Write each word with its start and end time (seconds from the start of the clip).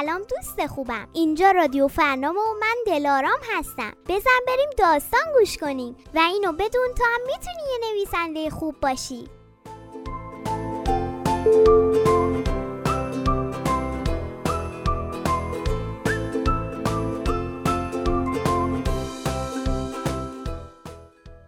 سلام 0.00 0.22
دوست 0.22 0.66
خوبم. 0.66 1.08
اینجا 1.12 1.50
رادیو 1.50 1.88
فرنام 1.88 2.36
و 2.36 2.54
من 2.60 2.76
دلارام 2.86 3.38
هستم. 3.52 3.92
بزن 4.08 4.40
بریم 4.46 4.70
داستان 4.78 5.32
گوش 5.38 5.56
کنیم 5.58 5.96
و 6.14 6.18
اینو 6.18 6.52
بدون 6.52 6.88
تو 6.98 7.04
هم 7.04 7.20
می‌تونی 7.26 7.62
یه 7.72 7.90
نویسنده 7.90 8.50
خوب 8.50 8.80
باشی. 8.80 9.28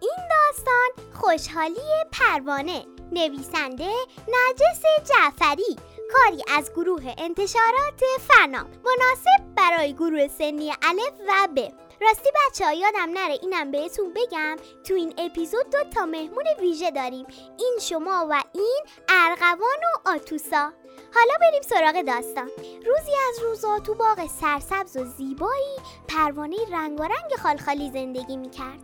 این 0.01 0.19
داستان 0.31 0.91
خوشحالی 1.15 2.05
پروانه. 2.13 2.87
نویسنده 3.13 3.91
نرجس 4.29 4.83
جعفری. 5.09 5.77
کاری 6.13 6.43
از 6.57 6.73
گروه 6.73 7.15
انتشارات 7.19 8.01
فرنام 8.29 8.65
مناسب 8.65 9.55
برای 9.57 9.93
گروه 9.93 10.29
سنی 10.29 10.73
الف 10.83 11.15
و 11.29 11.49
ب. 11.57 11.59
راستی 12.01 12.29
بچه 12.35 12.65
ها 12.65 12.73
یادم 12.73 13.11
نره 13.15 13.39
اینم 13.43 13.71
بهتون 13.71 14.13
بگم 14.13 14.57
تو 14.85 14.95
این 14.95 15.15
اپیزود 15.19 15.71
دو 15.71 15.79
تا 15.95 16.07
مهمون 16.07 16.45
ویژه 16.61 16.91
داریم. 16.91 17.27
این 17.59 17.79
شما 17.81 18.27
و 18.31 18.43
این 18.53 18.83
ارغوان 19.09 19.59
و 19.61 20.09
آتوسا. 20.09 20.73
حالا 21.15 21.35
بریم 21.41 21.63
سراغ 21.63 22.03
داستان. 22.03 22.51
روزی 22.87 23.13
از 23.29 23.43
روزا 23.43 23.79
تو 23.79 23.95
باغ 23.95 24.27
سرسبز 24.41 24.97
و 24.97 25.05
زیبایی 25.05 25.77
پروانه 26.09 26.57
رنگارنگ 26.73 27.35
خالخالی 27.43 27.91
زندگی 27.91 28.37
می‌کرد. 28.37 28.81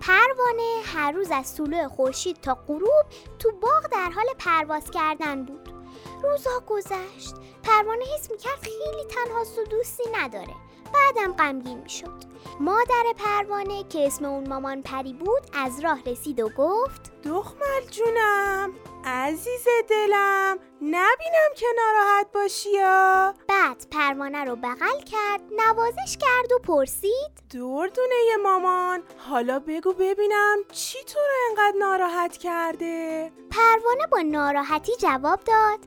پروانه 0.00 0.82
هر 0.84 1.12
روز 1.12 1.30
از 1.30 1.56
طلوع 1.56 1.88
خورشید 1.88 2.40
تا 2.40 2.58
غروب 2.66 3.04
تو 3.38 3.52
باغ 3.52 3.86
در 3.92 4.10
حال 4.10 4.26
پرواز 4.38 4.90
کردن 4.90 5.44
بود. 5.44 5.73
روزها 6.22 6.60
گذشت. 6.66 7.34
پروانه 7.62 8.04
حس 8.14 8.30
می‌کرد 8.30 8.58
خیلی 8.62 9.04
تنهاست 9.08 9.58
و 9.58 9.64
دوستی 9.64 10.04
نداره. 10.12 10.54
بعدم 10.94 11.32
غمگین 11.32 11.78
می‌شد. 11.78 12.34
مادر 12.60 13.04
پروانه 13.16 13.84
که 13.88 14.06
اسم 14.06 14.24
اون 14.24 14.48
مامان 14.48 14.82
پری 14.82 15.12
بود 15.12 15.42
از 15.54 15.80
راه 15.80 16.02
رسید 16.06 16.40
و 16.40 16.48
گفت 16.58 17.12
دختر 17.24 17.80
جونم 17.90 18.72
عزیز 19.04 19.64
دلم 19.90 20.58
نبینم 20.82 21.50
که 21.56 21.66
ناراحت 21.76 22.32
باشی 22.32 22.70
یا؟ 22.70 23.34
بعد 23.48 23.86
پروانه 23.90 24.44
رو 24.44 24.56
بغل 24.56 25.00
کرد 25.00 25.40
نوازش 25.56 26.16
کرد 26.20 26.52
و 26.52 26.58
پرسید 26.58 27.32
دردونه 27.54 28.14
یه 28.28 28.36
مامان 28.36 29.02
حالا 29.18 29.58
بگو 29.58 29.92
ببینم 29.92 30.56
چی 30.72 30.98
تو 31.04 31.18
رو 31.18 31.34
انقدر 31.50 31.78
ناراحت 31.78 32.36
کرده؟ 32.36 33.32
پروانه 33.50 34.06
با 34.12 34.20
ناراحتی 34.20 34.92
جواب 34.96 35.40
داد 35.40 35.78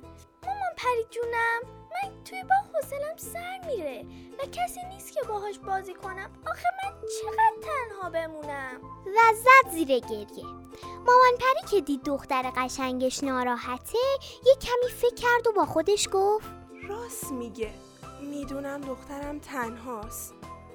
پری 0.77 1.05
جونم 1.09 1.61
من 1.63 2.23
توی 2.23 2.43
باغ 2.43 2.75
حوصلم 2.75 3.17
سر 3.17 3.59
میره 3.67 4.05
و 4.39 4.45
کسی 4.45 4.79
نیست 4.89 5.13
که 5.13 5.19
باهاش 5.27 5.59
بازی 5.59 5.93
کنم. 5.93 6.31
آخه 6.49 6.67
من 6.83 6.93
چقدر 7.21 7.53
تنها 7.61 8.09
بمونم؟ 8.09 8.81
و 9.05 9.33
زد 9.33 9.71
زیر 9.71 9.87
گریه. 9.87 10.45
مامان 10.83 11.33
پری 11.39 11.69
که 11.71 11.81
دید 11.81 12.03
دختر 12.03 12.51
قشنگش 12.55 13.23
ناراحته 13.23 13.99
یه 14.45 14.55
کمی 14.55 14.91
فکر 14.91 15.15
کرد 15.15 15.47
و 15.47 15.51
با 15.51 15.65
خودش 15.65 16.07
گفت 16.11 16.47
راست 16.87 17.31
میگه. 17.31 17.73
می‌دونم 18.21 18.81
دخترم 18.81 19.39
تنهاست. 19.39 20.33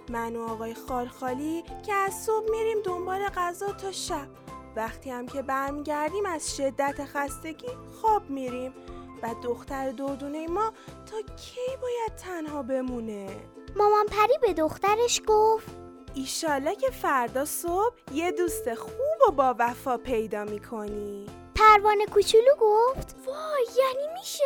من 0.09 0.37
و 0.37 0.43
آقای 0.49 0.75
خالخالی 0.75 1.65
که 1.87 1.95
از 1.95 2.25
صبح 2.25 2.51
میریم 2.51 2.83
دنبال 2.85 3.29
غذا 3.29 3.73
تا 3.73 3.93
شب. 3.93 4.29
وقتی 4.77 5.11
هم 5.11 5.27
که 5.27 5.43
برمیگردیم 5.43 6.27
از 6.27 6.57
شدت 6.57 7.05
خستگی 7.05 7.69
خواب 8.01 8.31
میریم. 8.31 8.75
و 9.23 9.35
دختر 9.43 9.91
دودونه 9.91 10.47
ما 10.47 10.73
تا 11.11 11.17
کی 11.37 11.77
باید 11.83 12.17
تنها 12.17 12.63
بمونه؟ 12.63 13.29
مامان 13.77 14.07
پری 14.07 14.39
به 14.43 14.53
دخترش 14.53 15.23
گفت 15.27 15.67
ایشالا 16.15 16.75
که 16.75 16.91
فردا 16.91 17.45
صبح 17.45 17.95
یه 18.13 18.33
دوست 18.33 18.75
خوب 18.75 19.29
و 19.29 19.33
با 19.33 19.55
وفا 19.59 19.97
پیدا 19.97 20.45
می‌کنی. 20.45 21.27
پروانه 21.55 22.07
کوچولو 22.07 22.55
گفت 22.61 23.17
وای 23.27 23.67
یعنی 23.79 24.09
میشه؟ 24.19 24.45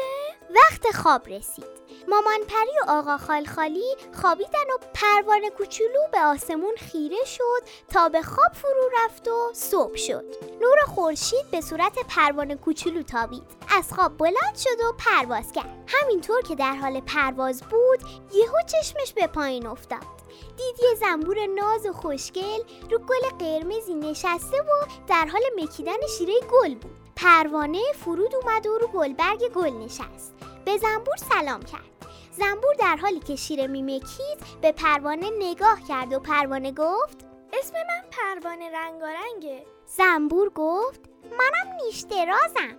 وقت 0.55 0.97
خواب 0.97 1.29
رسید. 1.29 1.86
مامان 2.09 2.41
پری 2.49 2.79
و 2.87 2.91
آقا 2.91 3.17
خالخالی 3.17 3.97
خوابیدن 4.21 4.71
و 4.75 4.79
پروانه 4.95 5.51
کوچولو 5.51 6.01
به 6.13 6.21
آسمون 6.21 6.75
خیره 6.77 7.25
شد 7.25 7.63
تا 7.89 8.09
به 8.09 8.23
خواب 8.23 8.53
فرو 8.55 8.91
رفت 9.05 9.29
و 9.29 9.51
صبح 9.53 9.97
شد. 9.97 10.25
نور 10.61 10.77
خورشید 10.87 11.51
به 11.51 11.61
صورت 11.61 11.99
پروانه 12.09 12.57
کوچولو 12.57 13.03
تابید. 13.03 13.43
از 13.77 13.93
خواب 13.93 14.17
بلند 14.17 14.57
شد 14.57 14.81
و 14.81 14.93
پرواز 14.99 15.53
کرد. 15.53 15.85
همینطور 15.87 16.43
که 16.43 16.55
در 16.55 16.75
حال 16.75 17.01
پرواز 17.01 17.63
بود 17.63 18.01
یهو 18.35 18.63
چشمش 18.67 19.13
به 19.13 19.27
پایین 19.27 19.67
افتاد. 19.67 20.17
دید 20.57 20.81
یه 20.83 20.95
زنبور 20.95 21.47
ناز 21.47 21.87
و 21.87 21.93
خوشگل 21.93 22.61
رو 22.91 22.99
گل 22.99 23.29
قرمزی 23.39 23.95
نشسته 23.95 24.63
و 24.63 24.87
در 25.09 25.27
حال 25.27 25.43
مکیدن 25.57 26.07
شیره 26.19 26.35
گل 26.53 26.75
بود. 26.75 26.97
پروانه 27.17 27.83
فرود 28.05 28.35
اومد 28.35 28.67
و 28.67 28.79
رو 28.79 28.87
گلبرگ 28.87 29.53
گل 29.55 29.71
نشست. 29.71 30.35
به 30.65 30.77
زنبور 30.77 31.17
سلام 31.17 31.63
کرد. 31.63 31.96
زنبور 32.39 32.75
در 32.79 32.97
حالی 32.97 33.21
که 33.21 33.37
شیره 33.37 33.67
میمکید 33.67 34.39
به 34.61 34.73
پروانه 34.73 35.31
نگاه 35.39 35.81
کرد 35.89 36.13
و 36.13 36.21
پروانه 36.21 36.73
گفت 36.73 37.27
اسم 37.53 37.73
من 37.75 38.11
پروانه 38.11 38.71
رنگارنگه. 38.71 39.67
زنبور 39.87 40.51
گفت 40.51 41.01
منم 41.23 41.77
نیشترازم 41.85 42.77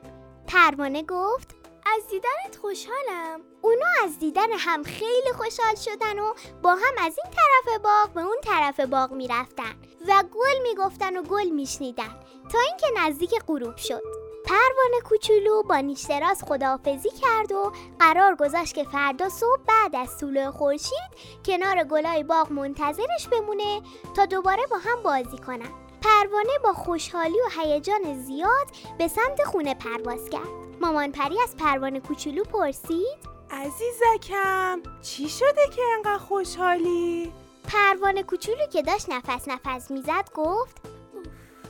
پروانه 0.48 1.04
گفت 1.04 1.56
از 1.96 2.08
دیدنت 2.10 2.56
خوشحالم. 2.62 3.42
اونا 3.62 3.86
از 4.04 4.20
دیدن 4.20 4.52
هم 4.52 4.84
خیلی 4.84 5.32
خوشحال 5.38 5.76
شدن 5.76 6.20
و 6.20 6.34
با 6.62 6.72
هم 6.72 7.06
از 7.06 7.18
این 7.24 7.34
طرف 7.34 7.80
باغ 7.84 8.14
به 8.14 8.22
اون 8.22 8.38
طرف 8.44 8.80
باغ 8.80 9.12
می‌رفتن 9.12 9.76
و 10.08 10.24
گل 10.24 10.62
می‌گفتن 10.64 11.18
و 11.18 11.24
گل 11.24 11.50
میشنیدن 11.50 12.20
تا 12.52 12.60
اینکه 12.60 12.88
نزدیک 13.00 13.36
غروب 13.48 13.78
شد. 13.78 14.17
پروانه 14.48 15.02
کوچولو 15.04 15.64
با 15.64 15.78
نیشتراز 15.78 16.44
خداحافظی 16.44 17.10
کرد 17.10 17.52
و 17.52 17.72
قرار 18.00 18.36
گذاشت 18.36 18.76
که 18.76 18.84
فردا 18.84 19.30
صبح 19.30 19.62
بعد 19.68 19.96
از 19.96 20.18
طلوع 20.18 20.52
خورشید 20.52 21.10
کنار 21.46 21.84
گلای 21.84 22.24
باغ 22.24 22.52
منتظرش 22.52 23.28
بمونه 23.32 23.82
تا 24.16 24.26
دوباره 24.26 24.64
با 24.72 24.78
هم 24.78 25.04
بازی 25.04 25.38
کنن 25.38 25.72
پروانه 26.02 26.60
با 26.64 26.74
خوشحالی 26.74 27.38
و 27.40 27.62
هیجان 27.62 28.24
زیاد 28.24 28.68
به 28.98 29.08
سمت 29.08 29.44
خونه 29.44 29.74
پرواز 29.74 30.30
کرد 30.30 30.48
مامان 30.82 31.12
پری 31.12 31.42
از 31.42 31.56
پروانه 31.58 32.00
کوچولو 32.00 32.44
پرسید 32.44 33.18
عزیزکم 33.52 34.82
چی 35.02 35.30
شده 35.30 35.68
که 35.76 35.82
انقدر 35.96 36.18
خوشحالی؟ 36.18 37.34
پروانه 37.64 38.24
کوچولو 38.24 38.66
که 38.74 38.82
داشت 38.82 39.10
نفس 39.10 39.48
نفس 39.48 39.92
می‌زد 39.92 40.30
گفت 40.36 40.78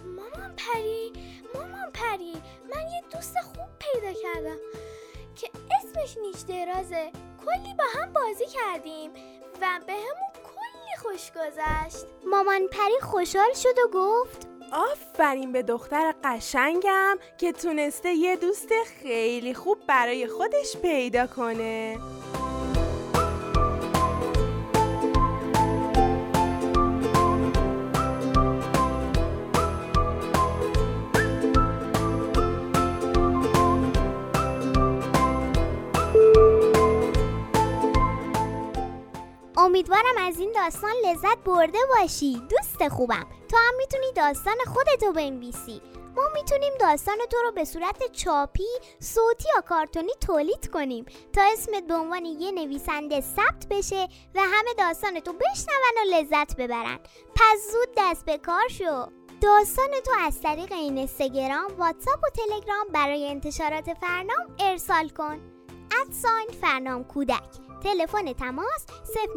مامان 0.05 0.55
پری 0.55 1.13
پری 2.17 2.33
من 2.75 2.81
یه 2.81 3.03
دوست 3.13 3.35
خوب 3.39 3.67
پیدا 3.79 4.19
کردم 4.21 4.57
که 5.35 5.49
اسمش 5.79 6.17
نیش 6.17 6.41
درازه 6.41 7.11
کلی 7.45 7.73
با 7.77 7.83
هم 7.99 8.13
بازی 8.13 8.45
کردیم 8.45 9.11
و 9.61 9.79
به 9.87 9.93
همون 9.93 10.31
کلی 10.43 10.97
خوش 11.01 11.31
گذشت. 11.31 12.05
مامان 12.27 12.67
پری 12.67 12.99
خوشحال 13.01 13.53
شد 13.53 13.79
و 13.85 13.87
گفت 13.93 14.47
آفرین 14.71 15.51
به 15.51 15.63
دختر 15.63 16.13
قشنگم 16.23 17.17
که 17.37 17.51
تونسته 17.51 18.13
یه 18.13 18.35
دوست 18.35 18.69
خیلی 19.01 19.53
خوب 19.53 19.77
برای 19.87 20.27
خودش 20.27 20.77
پیدا 20.81 21.27
کنه. 21.27 21.99
امیدوارم 39.77 40.17
از 40.17 40.39
این 40.39 40.51
داستان 40.51 40.91
لذت 41.05 41.37
برده 41.45 41.77
باشی. 41.89 42.41
دوست 42.49 42.87
خوبم. 42.87 43.27
تو 43.49 43.57
هم 43.57 43.77
می‌تونی 43.77 44.11
داستان 44.15 44.55
خودتو 44.73 45.11
بنویسی. 45.11 45.81
ما 46.15 46.23
می‌تونیم 46.33 46.73
داستان 46.79 47.17
تو 47.31 47.37
رو 47.43 47.51
به 47.51 47.65
صورت 47.65 48.11
چاپی، 48.11 48.67
صوتی 48.99 49.49
یا 49.55 49.61
کارتونی 49.61 50.11
تولید 50.27 50.71
کنیم. 50.73 51.05
تا 51.33 51.41
اسمت 51.53 51.83
به 51.87 51.93
عنوان 51.93 52.25
یه 52.25 52.51
نویسنده 52.51 53.21
ثبت 53.21 53.67
بشه 53.69 54.07
و 54.35 54.39
همه 54.39 54.73
داستان 54.77 55.19
تو 55.19 55.33
بشنون 55.33 55.93
و 55.97 56.15
لذت 56.15 56.55
ببرن. 56.55 56.99
پس 57.35 57.71
زود 57.71 57.89
دست 57.97 58.25
به 58.25 58.37
کار 58.37 58.67
شو. 58.67 59.05
داستان 59.41 59.89
تو 60.05 60.11
از 60.19 60.41
طریق 60.41 60.71
این 60.71 60.97
اینستاگرام، 60.97 61.77
واتساپ 61.77 62.19
و 62.23 62.29
تلگرام 62.29 62.87
برای 62.93 63.29
انتشارات 63.29 63.93
فرنام 63.93 64.55
ارسال 64.59 65.09
کن. 65.09 65.39
ادساین 66.01 66.47
فرنام 66.61 67.03
کودک. 67.03 67.66
تلفن 67.83 68.33
تماس 68.33 68.85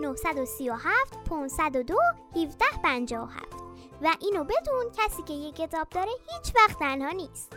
0937 0.00 1.19
502 1.31 1.94
1757 2.37 3.60
و 4.02 4.16
اینو 4.20 4.44
بدون 4.44 4.84
کسی 4.96 5.22
که 5.22 5.32
یه 5.32 5.52
کتاب 5.52 5.88
داره 5.88 6.10
هیچ 6.10 6.54
وقت 6.56 6.78
تنها 6.78 7.10
نیست. 7.10 7.56